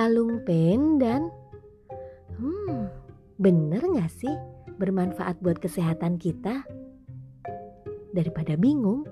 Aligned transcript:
kalung 0.00 0.40
pendan. 0.48 1.28
Hmm, 2.40 2.88
bener 3.36 3.84
gak 3.84 4.08
sih 4.08 4.32
bermanfaat 4.80 5.44
buat 5.44 5.60
kesehatan 5.60 6.16
kita? 6.16 6.64
Daripada 8.16 8.56
bingung, 8.56 9.04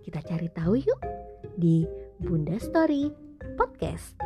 kita 0.00 0.24
cari 0.24 0.48
tahu 0.48 0.80
yuk 0.80 0.96
di 1.60 1.84
Bunda 2.16 2.56
Story 2.56 3.12
Podcast. 3.52 4.16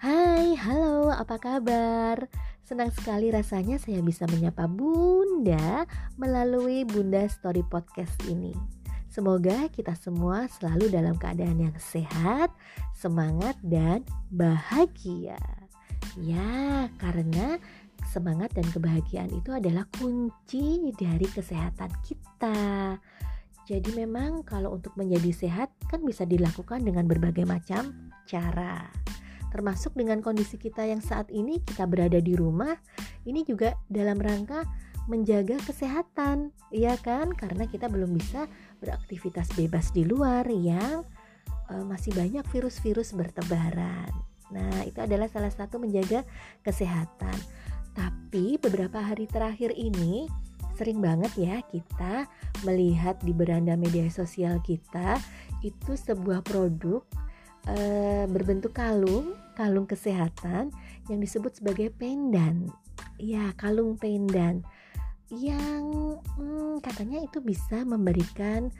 Hai, 0.00 0.56
halo, 0.56 1.12
apa 1.12 1.36
kabar? 1.36 2.47
Senang 2.68 2.92
sekali 2.92 3.32
rasanya 3.32 3.80
saya 3.80 4.04
bisa 4.04 4.28
menyapa 4.28 4.68
Bunda 4.68 5.88
melalui 6.20 6.84
Bunda 6.84 7.24
Story 7.24 7.64
Podcast 7.64 8.12
ini. 8.28 8.52
Semoga 9.08 9.72
kita 9.72 9.96
semua 9.96 10.44
selalu 10.52 10.92
dalam 10.92 11.16
keadaan 11.16 11.64
yang 11.64 11.72
sehat, 11.80 12.52
semangat, 12.92 13.56
dan 13.64 14.04
bahagia. 14.28 15.40
Ya, 16.20 16.92
karena 17.00 17.56
semangat 18.12 18.52
dan 18.52 18.68
kebahagiaan 18.68 19.32
itu 19.32 19.48
adalah 19.48 19.88
kunci 19.96 20.92
dari 20.92 21.24
kesehatan 21.24 21.88
kita. 22.04 23.00
Jadi 23.64 23.96
memang 23.96 24.44
kalau 24.44 24.76
untuk 24.76 24.92
menjadi 24.92 25.32
sehat 25.32 25.72
kan 25.88 26.04
bisa 26.04 26.28
dilakukan 26.28 26.84
dengan 26.84 27.08
berbagai 27.08 27.48
macam 27.48 28.12
cara 28.28 28.92
termasuk 29.48 29.96
dengan 29.96 30.20
kondisi 30.20 30.60
kita 30.60 30.84
yang 30.84 31.00
saat 31.00 31.32
ini 31.32 31.60
kita 31.64 31.88
berada 31.88 32.20
di 32.20 32.36
rumah 32.36 32.76
ini 33.24 33.44
juga 33.44 33.76
dalam 33.88 34.20
rangka 34.20 34.64
menjaga 35.08 35.56
kesehatan 35.64 36.52
ya 36.68 36.94
kan? 37.00 37.32
Karena 37.32 37.64
kita 37.64 37.88
belum 37.88 38.12
bisa 38.12 38.44
beraktivitas 38.78 39.48
bebas 39.56 39.90
di 39.90 40.04
luar 40.04 40.44
yang 40.52 41.02
uh, 41.72 41.84
masih 41.88 42.12
banyak 42.12 42.44
virus-virus 42.52 43.16
bertebaran. 43.16 44.12
Nah 44.52 44.84
itu 44.84 45.00
adalah 45.00 45.28
salah 45.28 45.52
satu 45.52 45.80
menjaga 45.80 46.24
kesehatan. 46.60 47.36
Tapi 47.96 48.60
beberapa 48.60 49.00
hari 49.00 49.26
terakhir 49.26 49.74
ini 49.74 50.28
sering 50.78 51.02
banget 51.02 51.34
ya 51.34 51.58
kita 51.66 52.30
melihat 52.62 53.18
di 53.26 53.34
beranda 53.34 53.74
media 53.74 54.06
sosial 54.06 54.62
kita 54.62 55.18
itu 55.66 55.98
sebuah 55.98 56.46
produk 56.46 57.02
e, 57.66 57.78
berbentuk 58.30 58.76
kalung, 58.76 59.34
kalung 59.58 59.88
kesehatan 59.88 60.70
yang 61.10 61.18
disebut 61.18 61.58
sebagai 61.58 61.90
pendan. 61.90 62.70
Ya, 63.18 63.50
kalung 63.58 63.98
pendan 63.98 64.62
yang 65.28 66.16
hmm, 66.38 66.80
katanya 66.80 67.20
itu 67.20 67.42
bisa 67.44 67.84
memberikan 67.84 68.72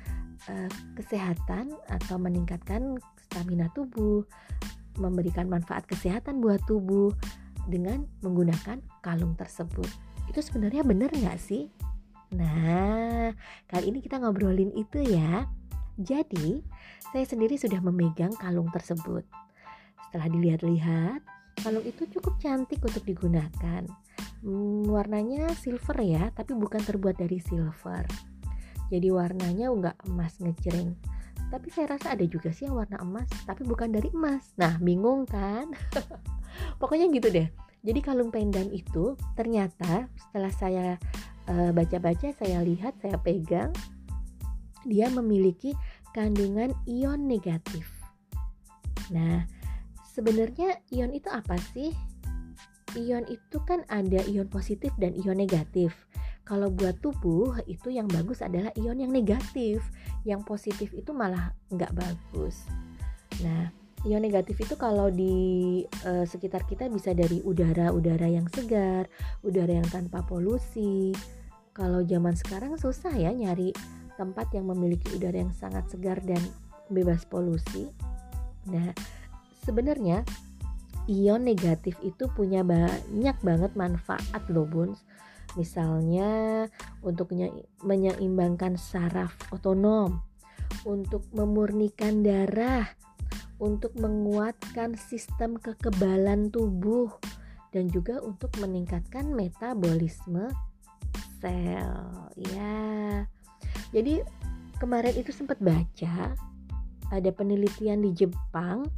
e, 0.49 0.55
kesehatan 0.97 1.77
atau 1.91 2.17
meningkatkan 2.17 2.97
stamina 3.29 3.69
tubuh, 3.77 4.25
memberikan 4.97 5.51
manfaat 5.51 5.85
kesehatan 5.85 6.41
buat 6.41 6.63
tubuh 6.65 7.13
dengan 7.69 8.09
menggunakan 8.25 8.81
kalung 9.05 9.37
tersebut. 9.37 9.87
Itu 10.33 10.41
sebenarnya 10.41 10.83
benar 10.85 11.13
nggak 11.13 11.41
sih? 11.41 11.69
Nah, 12.33 13.33
kali 13.69 13.93
ini 13.93 14.01
kita 14.01 14.21
ngobrolin 14.21 14.73
itu 14.77 15.01
ya. 15.05 15.49
Jadi, 15.99 16.63
saya 17.11 17.27
sendiri 17.27 17.59
sudah 17.59 17.83
memegang 17.83 18.31
kalung 18.39 18.71
tersebut. 18.71 19.27
Setelah 20.07 20.31
dilihat-lihat, 20.31 21.21
kalung 21.59 21.83
itu 21.83 22.07
cukup 22.15 22.39
cantik 22.39 22.79
untuk 22.87 23.03
digunakan. 23.03 23.83
Hmm, 24.47 24.87
warnanya 24.87 25.51
silver 25.59 25.99
ya, 25.99 26.31
tapi 26.31 26.55
bukan 26.55 26.79
terbuat 26.87 27.19
dari 27.19 27.43
silver. 27.43 28.07
Jadi 28.95 29.11
warnanya 29.11 29.75
enggak 29.75 29.99
emas 30.07 30.39
ngejreng. 30.39 30.95
Tapi 31.51 31.69
saya 31.75 31.99
rasa 31.99 32.15
ada 32.15 32.23
juga 32.31 32.55
sih 32.55 32.71
yang 32.71 32.79
warna 32.79 33.03
emas, 33.03 33.27
tapi 33.43 33.67
bukan 33.67 33.91
dari 33.91 34.15
emas. 34.15 34.55
Nah, 34.55 34.79
bingung 34.79 35.27
kan? 35.27 35.75
Pokoknya 36.81 37.11
gitu 37.11 37.27
deh. 37.35 37.51
Jadi 37.83 38.01
kalung 38.07 38.31
pendan 38.31 38.71
itu 38.71 39.19
ternyata 39.35 40.07
setelah 40.15 40.53
saya 40.55 40.87
eh, 41.51 41.71
baca-baca, 41.75 42.31
uh, 42.31 42.37
saya 42.39 42.63
lihat, 42.63 42.95
saya 43.03 43.17
pegang, 43.19 43.75
dia 44.87 45.11
memiliki 45.11 45.75
kandungan 46.19 46.75
ion 46.91 47.31
negatif. 47.31 47.87
Nah, 49.15 49.47
sebenarnya 50.03 50.83
ion 50.91 51.15
itu 51.15 51.31
apa 51.31 51.55
sih? 51.71 51.95
Ion 52.99 53.23
itu 53.31 53.63
kan 53.63 53.87
ada 53.87 54.19
ion 54.27 54.51
positif 54.51 54.91
dan 54.99 55.15
ion 55.15 55.39
negatif. 55.39 55.95
Kalau 56.43 56.75
buat 56.75 56.99
tubuh 56.99 57.55
itu 57.71 57.95
yang 57.95 58.11
bagus 58.11 58.43
adalah 58.43 58.75
ion 58.75 58.99
yang 58.99 59.15
negatif, 59.15 59.79
yang 60.27 60.43
positif 60.43 60.91
itu 60.91 61.15
malah 61.15 61.55
nggak 61.71 61.95
bagus. 61.95 62.67
Nah, 63.47 63.71
ion 64.03 64.19
negatif 64.19 64.59
itu 64.59 64.75
kalau 64.75 65.15
di 65.15 65.87
e, 65.87 66.27
sekitar 66.27 66.67
kita 66.67 66.91
bisa 66.91 67.15
dari 67.15 67.39
udara-udara 67.47 68.27
yang 68.27 68.51
segar, 68.51 69.07
udara 69.47 69.71
yang 69.71 69.87
tanpa 69.87 70.27
polusi. 70.27 71.15
Kalau 71.71 72.03
zaman 72.03 72.35
sekarang 72.35 72.75
susah 72.75 73.15
ya 73.15 73.31
nyari 73.31 73.71
tempat 74.19 74.51
yang 74.51 74.67
memiliki 74.67 75.15
udara 75.15 75.39
yang 75.39 75.55
sangat 75.55 75.87
segar 75.87 76.19
dan 76.27 76.43
bebas 76.91 77.23
polusi. 77.23 77.87
Nah, 78.67 78.91
sebenarnya 79.63 80.27
ion 81.09 81.47
negatif 81.47 81.97
itu 82.05 82.27
punya 82.35 82.67
banyak 82.67 83.37
banget 83.41 83.73
manfaat 83.79 84.43
loh 84.51 84.67
Buns. 84.67 85.01
Misalnya 85.57 86.67
untuk 87.01 87.33
menyeimbangkan 87.81 88.77
saraf 88.77 89.33
otonom, 89.49 90.21
untuk 90.85 91.25
memurnikan 91.33 92.21
darah, 92.21 92.85
untuk 93.57 93.97
menguatkan 93.97 95.01
sistem 95.01 95.57
kekebalan 95.57 96.53
tubuh, 96.53 97.09
dan 97.73 97.89
juga 97.89 98.21
untuk 98.21 98.53
meningkatkan 98.61 99.33
metabolisme 99.33 100.53
sel. 101.41 101.97
Ya, 102.37 103.25
jadi 103.95 104.23
kemarin 104.79 105.15
itu 105.17 105.33
sempat 105.33 105.59
baca 105.59 106.35
ada 107.09 107.31
penelitian 107.33 108.05
di 108.05 108.13
Jepang 108.13 108.89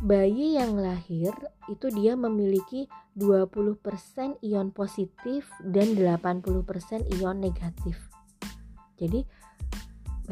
bayi 0.00 0.56
yang 0.56 0.80
lahir 0.80 1.32
itu 1.68 1.92
dia 1.92 2.16
memiliki 2.16 2.88
20% 3.20 4.40
ion 4.40 4.68
positif 4.72 5.44
dan 5.60 5.92
80% 5.92 6.40
ion 7.20 7.36
negatif. 7.36 8.00
Jadi 8.96 9.20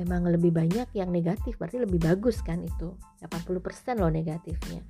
memang 0.00 0.24
lebih 0.24 0.54
banyak 0.54 0.88
yang 0.96 1.12
negatif 1.12 1.60
berarti 1.60 1.84
lebih 1.84 2.00
bagus 2.00 2.40
kan 2.40 2.64
itu. 2.64 2.96
80% 3.20 4.00
loh 4.00 4.08
negatifnya. 4.08 4.80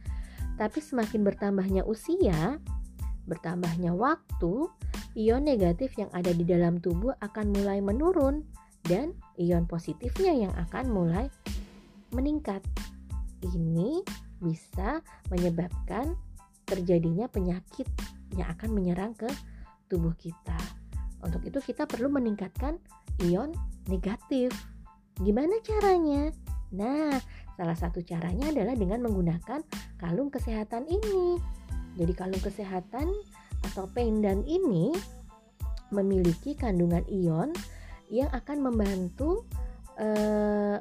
Tapi 0.59 0.79
semakin 0.79 1.27
bertambahnya 1.27 1.83
usia, 1.87 2.59
bertambahnya 3.27 3.95
waktu, 3.95 4.71
ion 5.19 5.43
negatif 5.43 5.95
yang 5.99 6.11
ada 6.15 6.31
di 6.31 6.47
dalam 6.47 6.79
tubuh 6.79 7.15
akan 7.19 7.51
mulai 7.51 7.83
menurun 7.83 8.47
dan 8.89 9.15
ion 9.37 9.69
positifnya 9.69 10.33
yang 10.49 10.53
akan 10.57 10.91
mulai 10.91 11.29
meningkat. 12.11 12.65
Ini 13.45 14.03
bisa 14.43 15.05
menyebabkan 15.31 16.17
terjadinya 16.67 17.31
penyakit 17.31 17.87
yang 18.35 18.49
akan 18.51 18.71
menyerang 18.75 19.13
ke 19.15 19.29
tubuh 19.87 20.13
kita. 20.19 20.59
Untuk 21.23 21.43
itu 21.47 21.59
kita 21.61 21.85
perlu 21.85 22.11
meningkatkan 22.13 22.81
ion 23.25 23.53
negatif. 23.87 24.53
Gimana 25.19 25.59
caranya? 25.65 26.31
Nah, 26.73 27.17
salah 27.57 27.75
satu 27.75 28.05
caranya 28.05 28.53
adalah 28.53 28.77
dengan 28.77 29.03
menggunakan 29.03 29.65
kalung 29.99 30.31
kesehatan 30.31 30.87
ini. 30.87 31.41
Jadi 31.99 32.13
kalung 32.15 32.43
kesehatan 32.43 33.11
atau 33.67 33.91
pendan 33.91 34.47
ini 34.47 34.95
memiliki 35.91 36.55
kandungan 36.55 37.03
ion 37.11 37.51
yang 38.09 38.29
akan 38.33 38.65
membantu 38.65 39.45
uh, 40.01 40.77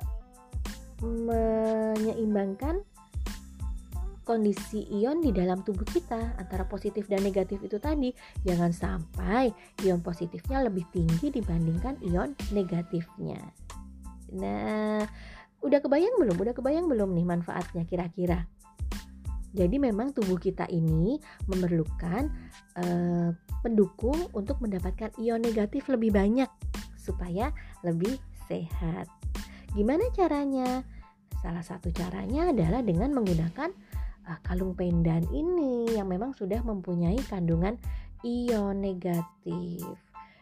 menyeimbangkan 1.03 2.81
kondisi 4.27 4.83
ion 4.91 5.23
di 5.23 5.31
dalam 5.31 5.63
tubuh 5.63 5.87
kita 5.87 6.35
antara 6.35 6.67
positif 6.67 7.07
dan 7.07 7.23
negatif 7.23 7.63
itu 7.63 7.79
tadi. 7.79 8.11
Jangan 8.43 8.75
sampai 8.75 9.55
ion 9.87 10.03
positifnya 10.03 10.67
lebih 10.67 10.83
tinggi 10.91 11.31
dibandingkan 11.31 12.03
ion 12.03 12.35
negatifnya. 12.51 13.39
Nah 14.35 14.99
udah 15.63 15.79
kebayang 15.79 16.19
belum? 16.19 16.35
Udah 16.35 16.53
kebayang 16.53 16.91
belum 16.91 17.15
nih 17.15 17.23
manfaatnya 17.23 17.87
kira-kira? 17.87 18.43
Jadi 19.55 19.79
memang 19.79 20.11
tubuh 20.11 20.35
kita 20.35 20.67
ini 20.69 21.17
memerlukan 21.47 22.27
uh, 22.77 23.31
pendukung 23.63 24.27
untuk 24.35 24.59
mendapatkan 24.59 25.15
ion 25.17 25.39
negatif 25.39 25.87
lebih 25.87 26.11
banyak 26.13 26.51
supaya 27.07 27.55
lebih 27.87 28.19
sehat. 28.51 29.07
Gimana 29.71 30.03
caranya? 30.11 30.83
Salah 31.39 31.63
satu 31.63 31.93
caranya 31.95 32.51
adalah 32.51 32.83
dengan 32.83 33.15
menggunakan 33.15 33.69
uh, 34.27 34.39
kalung 34.43 34.75
pendan 34.75 35.23
ini 35.31 35.95
yang 35.95 36.11
memang 36.11 36.35
sudah 36.35 36.59
mempunyai 36.65 37.17
kandungan 37.31 37.79
ion 38.25 38.75
negatif. 38.75 39.85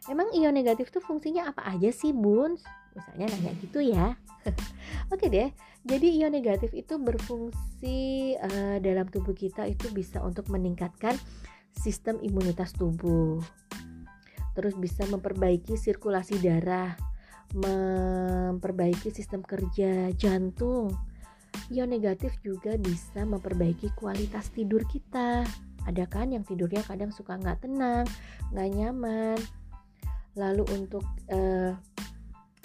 Emang 0.05 0.29
ion 0.33 0.53
negatif 0.53 0.93
tuh 0.93 1.01
fungsinya 1.01 1.49
apa 1.49 1.65
aja 1.65 1.89
sih, 1.89 2.13
Bun? 2.13 2.57
Misalnya 2.93 3.25
nanya 3.35 3.51
gitu 3.59 3.81
ya. 3.81 4.13
Oke 5.13 5.27
deh. 5.27 5.49
Jadi 5.85 6.17
ion 6.21 6.33
negatif 6.33 6.73
itu 6.73 6.97
berfungsi 6.97 8.33
uh, 8.41 8.77
dalam 8.81 9.05
tubuh 9.09 9.33
kita 9.33 9.65
itu 9.69 9.89
bisa 9.93 10.21
untuk 10.21 10.49
meningkatkan 10.49 11.17
sistem 11.75 12.21
imunitas 12.23 12.71
tubuh. 12.73 13.43
Terus 14.55 14.73
bisa 14.79 15.03
memperbaiki 15.05 15.75
sirkulasi 15.75 16.39
darah, 16.39 16.95
memperbaiki 17.53 19.11
sistem 19.11 19.43
kerja 19.43 20.09
jantung. 20.15 20.95
Ion 21.71 21.91
negatif 21.91 22.35
juga 22.43 22.75
bisa 22.79 23.23
memperbaiki 23.23 23.91
kualitas 23.95 24.49
tidur 24.51 24.83
kita. 24.87 25.43
Ada 25.85 26.09
kan 26.09 26.33
yang 26.33 26.41
tidurnya 26.41 26.81
kadang 26.81 27.13
suka 27.13 27.37
nggak 27.37 27.67
tenang, 27.67 28.07
nggak 28.55 28.69
nyaman. 28.73 29.39
Lalu 30.35 30.63
untuk 30.73 31.05
uh, 31.31 31.75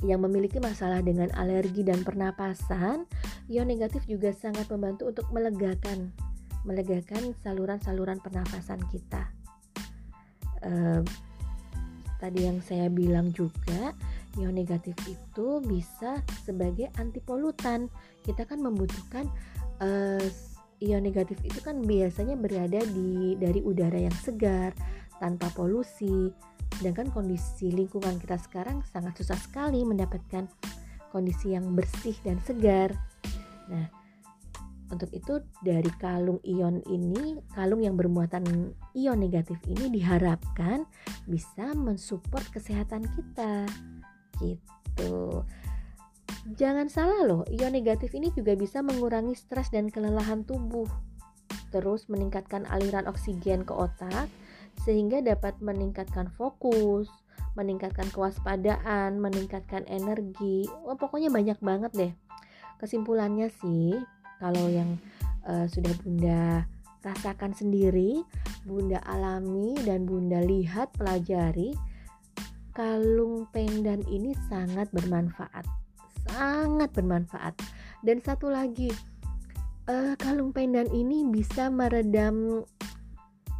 yang 0.01 0.25
memiliki 0.25 0.57
masalah 0.59 1.05
dengan 1.05 1.29
alergi 1.37 1.85
dan 1.85 2.01
pernapasan, 2.01 3.05
ion 3.53 3.69
negatif 3.69 4.09
juga 4.09 4.33
sangat 4.33 4.67
membantu 4.73 5.13
untuk 5.13 5.27
melegakan 5.29 6.11
melegakan 6.65 7.33
saluran-saluran 7.41 8.21
pernafasan 8.21 8.81
kita. 8.93 9.33
Uh, 10.61 11.01
tadi 12.21 12.45
yang 12.45 12.61
saya 12.61 12.93
bilang 12.93 13.33
juga, 13.33 13.97
ion 14.37 14.53
negatif 14.53 14.95
itu 15.09 15.65
bisa 15.65 16.21
sebagai 16.45 16.93
antipolutan. 17.01 17.89
Kita 18.23 18.45
kan 18.45 18.61
membutuhkan 18.61 19.27
uh, 19.81 20.23
ion 20.85 21.03
negatif 21.03 21.41
itu 21.41 21.59
kan 21.65 21.81
biasanya 21.81 22.37
berada 22.37 22.85
di 22.93 23.35
dari 23.41 23.65
udara 23.65 23.97
yang 23.97 24.15
segar, 24.21 24.77
tanpa 25.17 25.49
polusi. 25.57 26.29
Sedangkan 26.79 27.11
kondisi 27.11 27.73
lingkungan 27.73 28.21
kita 28.21 28.39
sekarang 28.39 28.85
sangat 28.87 29.19
susah 29.19 29.37
sekali 29.41 29.83
mendapatkan 29.83 30.47
kondisi 31.11 31.57
yang 31.57 31.75
bersih 31.75 32.15
dan 32.23 32.39
segar. 32.47 32.95
Nah, 33.67 34.00
untuk 34.91 35.11
itu 35.15 35.39
dari 35.63 35.89
kalung 36.03 36.43
ion 36.43 36.83
ini, 36.91 37.39
kalung 37.55 37.81
yang 37.87 37.95
bermuatan 37.95 38.75
ion 38.93 39.19
negatif 39.19 39.57
ini 39.71 39.87
diharapkan 39.89 40.83
bisa 41.31 41.71
mensupport 41.79 42.43
kesehatan 42.51 43.07
kita. 43.15 43.71
Gitu. 44.43 45.47
Jangan 46.59 46.91
salah 46.91 47.23
loh, 47.23 47.43
ion 47.47 47.71
negatif 47.71 48.11
ini 48.19 48.35
juga 48.35 48.59
bisa 48.59 48.83
mengurangi 48.83 49.39
stres 49.39 49.71
dan 49.71 49.89
kelelahan 49.89 50.43
tubuh. 50.43 50.91
Terus 51.71 52.11
meningkatkan 52.11 52.67
aliran 52.67 53.07
oksigen 53.07 53.63
ke 53.63 53.71
otak 53.71 54.27
sehingga 54.83 55.23
dapat 55.23 55.59
meningkatkan 55.63 56.33
fokus, 56.35 57.07
meningkatkan 57.55 58.09
kewaspadaan, 58.11 59.19
meningkatkan 59.19 59.87
energi. 59.87 60.67
Oh, 60.87 60.99
pokoknya 60.99 61.31
banyak 61.31 61.59
banget 61.63 61.93
deh. 61.95 62.13
Kesimpulannya 62.81 63.53
sih, 63.61 63.95
kalau 64.41 64.67
yang 64.73 64.97
uh, 65.45 65.69
sudah 65.69 65.93
Bunda 66.01 66.65
rasakan 67.05 67.53
sendiri, 67.53 68.25
Bunda 68.65 69.01
alami 69.05 69.77
dan 69.85 70.09
Bunda 70.09 70.41
lihat 70.41 70.93
pelajari, 70.97 71.77
kalung 72.73 73.45
pendan 73.53 74.01
ini 74.09 74.33
sangat 74.49 74.89
bermanfaat. 74.91 75.65
Sangat 76.29 76.91
bermanfaat. 76.97 77.57
Dan 78.01 78.25
satu 78.25 78.49
lagi, 78.49 78.89
uh, 79.89 80.17
kalung 80.17 80.57
pendan 80.57 80.89
ini 80.93 81.29
bisa 81.29 81.69
meredam 81.69 82.65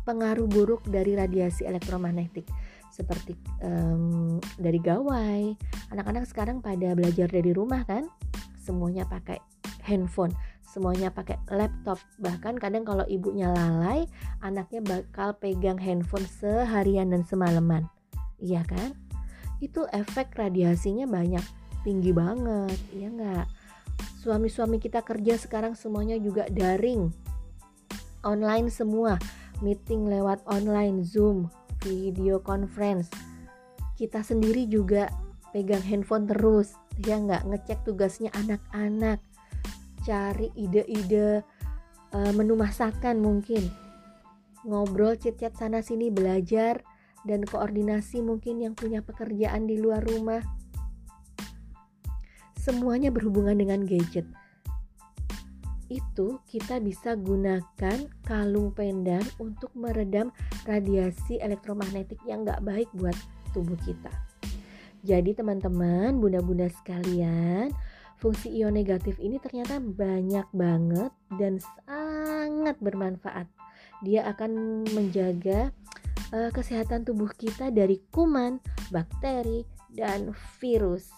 pengaruh 0.09 0.49
buruk 0.49 0.81
dari 0.89 1.13
radiasi 1.13 1.69
elektromagnetik 1.69 2.49
seperti 2.91 3.37
um, 3.63 4.41
dari 4.57 4.81
gawai. 4.81 5.55
Anak-anak 5.93 6.25
sekarang 6.27 6.65
pada 6.65 6.93
belajar 6.97 7.29
dari 7.31 7.53
rumah 7.55 7.85
kan, 7.87 8.09
semuanya 8.61 9.07
pakai 9.07 9.41
handphone 9.87 10.35
semuanya 10.71 11.11
pakai 11.11 11.43
laptop. 11.51 11.99
Bahkan 12.23 12.63
kadang 12.63 12.87
kalau 12.87 13.03
ibunya 13.11 13.51
lalai 13.51 14.07
anaknya 14.39 14.81
bakal 14.81 15.35
pegang 15.35 15.77
handphone 15.77 16.25
seharian 16.25 17.11
dan 17.11 17.27
semalaman. 17.27 17.91
Iya 18.39 18.63
kan? 18.63 18.95
Itu 19.59 19.91
efek 19.91 20.39
radiasinya 20.39 21.11
banyak. 21.11 21.43
Tinggi 21.83 22.15
banget 22.15 22.79
iya 22.95 23.09
nggak? 23.11 23.47
Suami-suami 24.23 24.79
kita 24.79 25.03
kerja 25.03 25.37
sekarang 25.37 25.75
semuanya 25.75 26.17
juga 26.17 26.47
daring. 26.49 27.11
Online 28.23 28.71
semua. 28.71 29.19
Meeting 29.61 30.09
lewat 30.09 30.41
online 30.49 31.05
zoom 31.05 31.53
video 31.85 32.41
conference. 32.41 33.13
Kita 33.97 34.25
sendiri 34.25 34.65
juga 34.65 35.13
pegang 35.53 35.85
handphone 35.85 36.25
terus. 36.25 36.73
Ya 37.01 37.17
nggak? 37.17 37.49
Ngecek 37.49 37.85
tugasnya 37.85 38.33
anak-anak 38.37 39.21
cari 40.05 40.53
ide-ide 40.57 41.45
uh, 42.15 42.33
menu 42.35 42.57
masakan 42.57 43.21
mungkin. 43.21 43.69
Ngobrol 44.67 45.17
chat-chat 45.17 45.57
sana 45.57 45.81
sini 45.81 46.13
belajar 46.13 46.85
dan 47.25 47.45
koordinasi 47.45 48.21
mungkin 48.21 48.61
yang 48.61 48.75
punya 48.77 49.01
pekerjaan 49.01 49.69
di 49.69 49.81
luar 49.81 50.05
rumah. 50.05 50.41
Semuanya 52.61 53.09
berhubungan 53.09 53.57
dengan 53.57 53.89
gadget. 53.89 54.29
Itu 55.91 56.39
kita 56.47 56.79
bisa 56.79 57.17
gunakan 57.19 57.99
kalung 58.23 58.71
pendan 58.71 59.25
untuk 59.43 59.73
meredam 59.75 60.31
radiasi 60.63 61.41
elektromagnetik 61.43 62.21
yang 62.29 62.45
gak 62.47 62.63
baik 62.63 62.87
buat 62.95 63.17
tubuh 63.51 63.75
kita. 63.83 64.13
Jadi 65.01 65.33
teman-teman, 65.33 66.21
bunda-bunda 66.21 66.69
sekalian, 66.69 67.73
Fungsi 68.21 68.53
ion 68.53 68.77
negatif 68.77 69.17
ini 69.17 69.41
ternyata 69.41 69.81
banyak 69.81 70.45
banget 70.53 71.09
dan 71.41 71.57
sangat 71.57 72.77
bermanfaat. 72.85 73.49
Dia 74.05 74.29
akan 74.29 74.85
menjaga 74.93 75.73
uh, 76.29 76.53
kesehatan 76.53 77.09
tubuh 77.09 77.33
kita 77.33 77.73
dari 77.73 77.97
kuman, 78.13 78.61
bakteri, 78.93 79.65
dan 79.97 80.37
virus. 80.61 81.09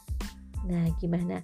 Nah, 0.63 0.87
gimana? 1.03 1.43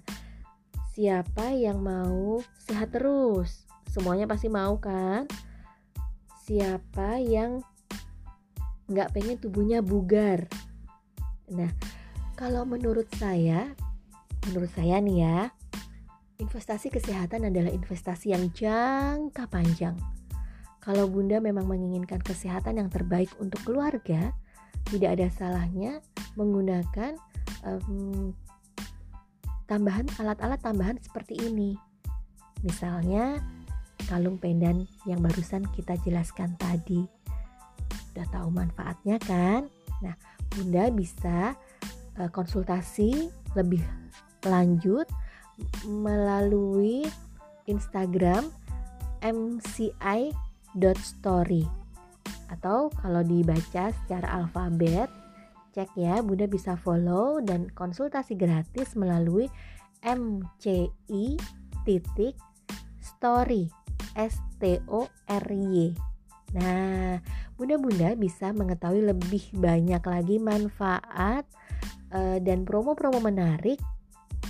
Siapa 0.95 1.51
yang 1.51 1.83
mau 1.83 2.39
sehat 2.55 2.95
terus? 2.95 3.67
Semuanya 3.91 4.31
pasti 4.31 4.47
mau 4.47 4.79
kan? 4.79 5.27
Siapa 6.47 7.19
yang 7.19 7.59
nggak 8.87 9.11
pengen 9.11 9.37
tubuhnya 9.37 9.83
bugar? 9.83 10.47
Nah, 11.51 11.69
kalau 12.39 12.63
menurut 12.63 13.11
saya 13.19 13.75
Menurut 14.47 14.71
saya 14.71 15.03
nih 15.03 15.17
ya, 15.25 15.51
investasi 16.39 16.87
kesehatan 16.87 17.51
adalah 17.51 17.73
investasi 17.73 18.31
yang 18.31 18.47
jangka 18.55 19.49
panjang. 19.51 19.99
Kalau 20.79 21.11
Bunda 21.11 21.43
memang 21.43 21.67
menginginkan 21.67 22.23
kesehatan 22.23 22.79
yang 22.79 22.87
terbaik 22.87 23.29
untuk 23.43 23.59
keluarga, 23.67 24.31
tidak 24.87 25.19
ada 25.19 25.27
salahnya 25.27 25.99
menggunakan 26.39 27.19
um, 27.67 28.31
tambahan 29.67 30.07
alat-alat 30.17 30.57
tambahan 30.63 30.97
seperti 31.03 31.35
ini. 31.45 31.75
Misalnya 32.63 33.43
kalung 34.07 34.39
pendan 34.39 34.87
yang 35.05 35.21
barusan 35.21 35.67
kita 35.75 35.99
jelaskan 36.01 36.55
tadi. 36.57 37.05
Sudah 38.09 38.25
tahu 38.31 38.49
manfaatnya 38.49 39.21
kan? 39.21 39.69
Nah, 40.01 40.15
Bunda 40.49 40.89
bisa 40.89 41.53
uh, 42.17 42.29
konsultasi 42.31 43.29
lebih 43.53 43.83
lanjut 44.45 45.07
melalui 45.87 47.03
Instagram 47.67 48.47
mci.story 49.19 50.33
atau 52.49 52.89
kalau 53.03 53.21
dibaca 53.21 53.93
secara 53.93 54.27
alfabet 54.41 55.11
cek 55.75 55.93
ya 55.93 56.17
Bunda 56.25 56.49
bisa 56.49 56.73
follow 56.79 57.37
dan 57.45 57.69
konsultasi 57.77 58.33
gratis 58.33 58.97
melalui 58.97 59.45
mci 60.01 60.89
titik 61.85 62.35
story 62.97 63.69
s 64.17 64.39
t 64.57 64.81
o 64.89 65.05
r 65.27 65.45
y. 65.51 65.93
Nah 66.57 67.21
bunda-bunda 67.59 68.15
bisa 68.15 68.55
mengetahui 68.55 69.03
lebih 69.03 69.43
banyak 69.53 70.01
lagi 70.01 70.39
manfaat 70.39 71.43
uh, 72.15 72.39
dan 72.41 72.63
promo-promo 72.63 73.19
menarik 73.21 73.77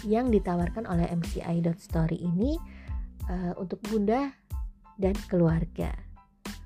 yang 0.08 0.32
ditawarkan 0.32 0.88
oleh 0.88 1.08
MCI.story 1.12 2.20
ini 2.20 2.56
uh, 3.28 3.54
untuk 3.60 3.82
bunda 3.88 4.32
dan 5.00 5.16
keluarga. 5.28 5.96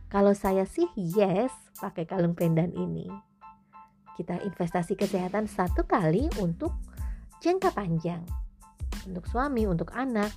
Kalau 0.10 0.34
saya 0.38 0.66
sih 0.66 0.86
yes 0.94 1.54
pakai 1.82 2.06
kalung 2.06 2.38
pendan 2.38 2.70
ini. 2.74 3.10
Kita 4.14 4.38
investasi 4.46 4.94
kesehatan 4.94 5.50
satu 5.50 5.90
kali 5.90 6.30
untuk 6.38 6.74
jangka 7.42 7.74
panjang. 7.74 8.22
Untuk 9.10 9.26
suami, 9.26 9.66
untuk 9.66 9.90
anak. 9.98 10.30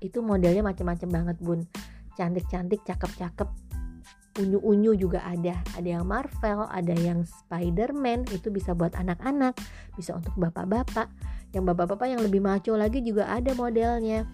Itu 0.00 0.24
modelnya 0.24 0.64
macam-macam 0.64 1.08
banget 1.12 1.36
bun. 1.40 1.68
Cantik-cantik, 2.16 2.80
cakep-cakep. 2.88 3.63
Unyu-unyu 4.38 4.98
juga 4.98 5.22
ada. 5.22 5.58
Ada 5.78 5.98
yang 6.00 6.04
Marvel 6.06 6.66
ada 6.70 6.94
yang 6.94 7.22
Spider-Man 7.22 8.26
itu 8.34 8.50
bisa 8.50 8.74
buat 8.74 8.94
anak-anak 8.98 9.54
bisa 9.94 10.18
untuk 10.18 10.34
bapak-bapak. 10.34 11.10
Yang 11.54 11.64
bapak-bapak 11.70 12.06
yang 12.10 12.22
lebih 12.22 12.42
maco 12.42 12.74
lagi 12.74 12.98
juga 13.00 13.30
ada 13.30 13.54
modelnya. 13.54 14.26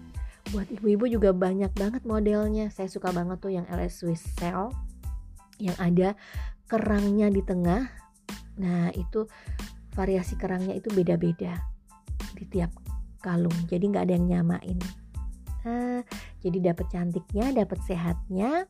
Buat 0.49 0.73
ibu-ibu 0.73 1.05
juga 1.05 1.29
banyak 1.31 1.69
banget 1.77 2.01
modelnya. 2.03 2.73
Saya 2.73 2.89
suka 2.89 3.13
banget 3.13 3.37
tuh 3.37 3.53
yang 3.53 3.65
LS 3.69 4.01
Swiss 4.01 4.25
Cell. 4.41 4.73
Yang 5.61 5.77
ada 5.77 6.09
kerangnya 6.65 7.29
di 7.29 7.41
tengah. 7.45 7.85
Nah 8.57 8.89
itu 8.97 9.29
variasi 9.93 10.33
kerangnya 10.39 10.73
itu 10.73 10.89
beda-beda 10.89 11.61
di 12.33 12.43
tiap 12.49 12.73
kalung. 13.21 13.53
Jadi 13.69 13.85
nggak 13.85 14.03
ada 14.09 14.13
yang 14.17 14.25
nyamain. 14.27 14.79
Nah, 15.61 16.01
jadi 16.41 16.73
dapat 16.73 16.89
cantiknya 16.89 17.53
dapat 17.53 17.77
sehatnya 17.85 18.65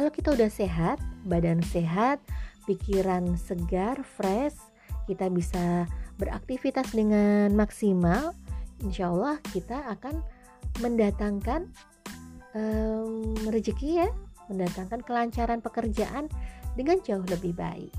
kalau 0.00 0.08
kita 0.16 0.32
udah 0.32 0.48
sehat 0.48 0.96
badan 1.28 1.60
sehat 1.60 2.24
pikiran 2.64 3.36
segar 3.36 4.00
fresh 4.00 4.56
kita 5.04 5.28
bisa 5.28 5.84
beraktivitas 6.16 6.96
dengan 6.96 7.52
maksimal 7.52 8.32
insya 8.80 9.12
Allah 9.12 9.36
kita 9.52 9.76
akan 9.92 10.24
mendatangkan 10.80 11.68
um, 12.56 13.36
rezeki 13.52 14.00
ya 14.00 14.08
mendatangkan 14.48 15.04
kelancaran 15.04 15.60
pekerjaan 15.60 16.32
dengan 16.80 16.96
jauh 17.04 17.28
lebih 17.28 17.52
baik 17.52 17.92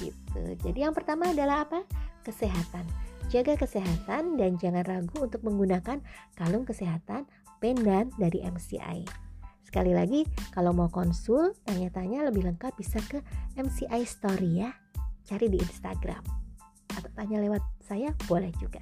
gitu. 0.00 0.40
Jadi 0.64 0.88
yang 0.88 0.96
pertama 0.96 1.36
adalah 1.36 1.68
apa? 1.68 1.84
Kesehatan. 2.24 2.88
Jaga 3.28 3.60
kesehatan 3.60 4.40
dan 4.40 4.56
jangan 4.56 4.88
ragu 4.88 5.28
untuk 5.28 5.44
menggunakan 5.44 6.00
kalung 6.32 6.64
kesehatan 6.64 7.28
pendan 7.60 8.08
dari 8.16 8.40
MCI. 8.40 9.25
Sekali 9.66 9.90
lagi, 9.90 10.22
kalau 10.54 10.70
mau 10.70 10.86
konsul, 10.86 11.50
tanya-tanya 11.66 12.22
lebih 12.30 12.46
lengkap 12.46 12.78
bisa 12.78 13.02
ke 13.02 13.18
MCI 13.58 14.06
Story 14.06 14.62
ya. 14.62 14.70
Cari 15.26 15.50
di 15.50 15.58
Instagram. 15.58 16.22
Atau 16.94 17.10
tanya 17.18 17.42
lewat 17.42 17.66
saya, 17.82 18.14
boleh 18.30 18.54
juga. 18.62 18.78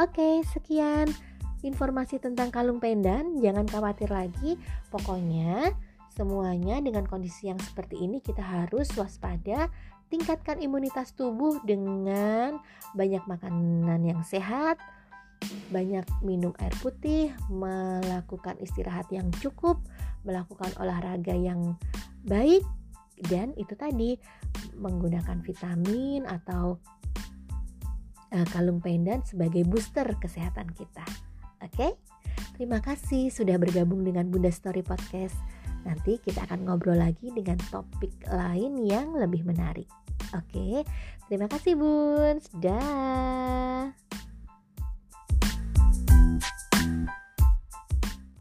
Oke, 0.00 0.40
sekian 0.48 1.12
informasi 1.60 2.16
tentang 2.16 2.48
kalung 2.48 2.80
pendan. 2.80 3.36
Jangan 3.44 3.68
khawatir 3.68 4.08
lagi, 4.08 4.56
pokoknya 4.88 5.76
semuanya 6.12 6.80
dengan 6.80 7.04
kondisi 7.04 7.48
yang 7.48 7.60
seperti 7.60 8.00
ini 8.04 8.20
kita 8.20 8.44
harus 8.44 8.92
waspada 9.00 9.72
tingkatkan 10.12 10.60
imunitas 10.60 11.16
tubuh 11.16 11.56
dengan 11.64 12.60
banyak 12.92 13.24
makanan 13.24 14.00
yang 14.04 14.20
sehat, 14.20 14.76
banyak 15.72 16.04
minum 16.20 16.52
air 16.60 16.74
putih, 16.80 17.32
melakukan 17.48 18.56
istirahat 18.60 19.08
yang 19.08 19.28
cukup, 19.40 19.80
melakukan 20.22 20.70
olahraga 20.78 21.32
yang 21.32 21.76
baik, 22.26 22.62
dan 23.30 23.54
itu 23.54 23.74
tadi 23.78 24.18
menggunakan 24.78 25.38
vitamin 25.42 26.26
atau 26.26 26.78
uh, 28.32 28.46
kalung 28.50 28.82
pendan 28.82 29.22
sebagai 29.22 29.62
booster 29.68 30.06
kesehatan 30.18 30.70
kita. 30.74 31.04
Oke, 31.62 31.78
okay? 31.78 31.92
terima 32.58 32.82
kasih 32.82 33.30
sudah 33.30 33.54
bergabung 33.60 34.02
dengan 34.02 34.26
Bunda 34.26 34.50
Story 34.50 34.82
Podcast. 34.82 35.38
Nanti 35.82 36.18
kita 36.18 36.46
akan 36.46 36.66
ngobrol 36.66 36.98
lagi 36.98 37.30
dengan 37.34 37.58
topik 37.70 38.14
lain 38.30 38.82
yang 38.82 39.14
lebih 39.14 39.42
menarik. 39.46 39.86
Oke, 40.34 40.86
terima 41.26 41.46
kasih 41.50 41.74
Bun. 41.78 42.38
Dah. 42.58 44.31